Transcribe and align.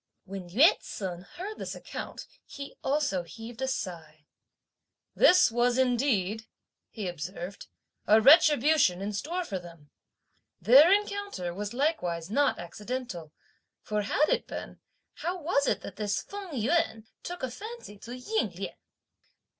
When 0.25 0.49
Yü 0.49 0.79
ts'un 0.79 1.21
heard 1.21 1.59
this 1.59 1.75
account 1.75 2.25
he 2.43 2.73
also 2.83 3.21
heaved 3.21 3.61
a 3.61 3.67
sigh. 3.67 4.25
"This 5.13 5.51
was 5.51 5.77
indeed," 5.77 6.47
he 6.89 7.07
observed, 7.07 7.67
"a 8.07 8.19
retribution 8.19 8.99
in 8.99 9.13
store 9.13 9.43
for 9.45 9.59
them! 9.59 9.91
Their 10.59 10.91
encounter 10.91 11.53
was 11.53 11.75
likewise 11.75 12.31
not 12.31 12.57
accidental; 12.57 13.31
for 13.83 14.01
had 14.01 14.27
it 14.29 14.47
been, 14.47 14.79
how 15.17 15.39
was 15.39 15.67
it 15.67 15.81
that 15.81 15.97
this 15.97 16.19
Feng 16.23 16.49
Yüan 16.53 17.05
took 17.21 17.43
a 17.43 17.51
fancy 17.51 17.99
to 17.99 18.17
Ying 18.17 18.53
Lien? 18.55 18.73